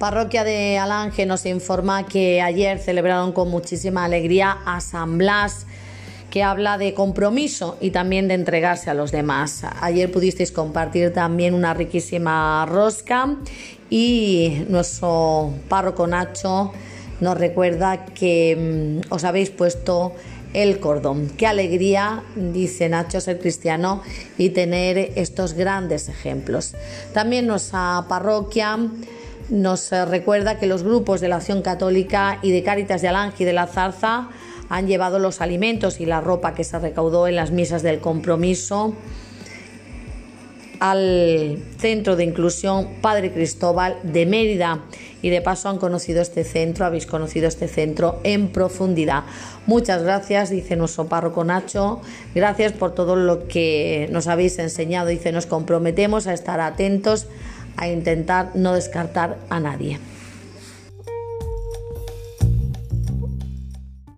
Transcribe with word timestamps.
Parroquia 0.00 0.44
de 0.44 0.78
Alange 0.78 1.26
nos 1.26 1.44
informa 1.44 2.06
que 2.06 2.40
ayer 2.40 2.78
celebraron 2.78 3.32
con 3.32 3.50
muchísima 3.50 4.06
alegría 4.06 4.56
a 4.64 4.80
San 4.80 5.18
Blas 5.18 5.66
que 6.30 6.42
habla 6.42 6.78
de 6.78 6.94
compromiso 6.94 7.76
y 7.82 7.90
también 7.90 8.26
de 8.26 8.32
entregarse 8.32 8.88
a 8.88 8.94
los 8.94 9.12
demás. 9.12 9.62
Ayer 9.82 10.10
pudisteis 10.10 10.52
compartir 10.52 11.12
también 11.12 11.52
una 11.52 11.74
riquísima 11.74 12.64
rosca 12.64 13.36
y 13.90 14.64
nuestro 14.70 15.52
párroco 15.68 16.06
Nacho 16.06 16.72
nos 17.20 17.36
recuerda 17.36 18.06
que 18.06 19.02
mm, 19.04 19.12
os 19.12 19.24
habéis 19.24 19.50
puesto 19.50 20.14
el 20.54 20.80
cordón. 20.80 21.28
Qué 21.36 21.46
alegría, 21.46 22.22
dice 22.36 22.88
Nacho, 22.88 23.20
ser 23.20 23.38
cristiano 23.38 24.02
y 24.38 24.48
tener 24.48 24.96
estos 25.16 25.52
grandes 25.52 26.08
ejemplos. 26.08 26.74
También 27.12 27.46
nuestra 27.46 28.06
parroquia 28.08 28.78
nos 29.50 29.92
eh, 29.92 30.04
recuerda 30.04 30.58
que 30.58 30.66
los 30.66 30.82
grupos 30.82 31.20
de 31.20 31.28
la 31.28 31.36
Acción 31.36 31.62
Católica 31.62 32.38
y 32.42 32.52
de 32.52 32.62
Cáritas 32.62 33.02
de 33.02 33.08
Alange 33.08 33.42
y 33.42 33.46
de 33.46 33.52
la 33.52 33.66
Zarza 33.66 34.28
han 34.68 34.86
llevado 34.86 35.18
los 35.18 35.40
alimentos 35.40 36.00
y 36.00 36.06
la 36.06 36.20
ropa 36.20 36.54
que 36.54 36.64
se 36.64 36.78
recaudó 36.78 37.26
en 37.26 37.36
las 37.36 37.50
misas 37.50 37.82
del 37.82 37.98
compromiso 37.98 38.94
al 40.78 41.58
Centro 41.78 42.16
de 42.16 42.24
Inclusión 42.24 42.88
Padre 43.02 43.32
Cristóbal 43.32 43.98
de 44.02 44.26
Mérida. 44.26 44.82
Y 45.22 45.28
de 45.28 45.42
paso 45.42 45.68
han 45.68 45.76
conocido 45.76 46.22
este 46.22 46.44
centro, 46.44 46.86
habéis 46.86 47.04
conocido 47.04 47.46
este 47.46 47.68
centro 47.68 48.20
en 48.24 48.48
profundidad. 48.48 49.24
Muchas 49.66 50.02
gracias, 50.02 50.48
dice 50.48 50.76
nuestro 50.76 51.08
párroco 51.08 51.44
Nacho, 51.44 52.00
gracias 52.34 52.72
por 52.72 52.94
todo 52.94 53.16
lo 53.16 53.46
que 53.46 54.08
nos 54.10 54.28
habéis 54.28 54.58
enseñado, 54.58 55.08
dice, 55.08 55.30
nos 55.30 55.44
comprometemos 55.44 56.26
a 56.26 56.32
estar 56.32 56.60
atentos 56.60 57.26
a 57.76 57.88
intentar 57.88 58.52
no 58.54 58.74
descartar 58.74 59.38
a 59.48 59.60
nadie. 59.60 59.98